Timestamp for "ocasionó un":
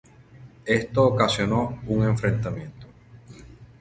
1.03-2.05